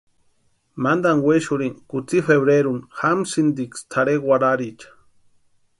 [0.83, 4.89] Mantani wexurhini kutsï febreruni jamsïntiksï tʼarhe warharicha.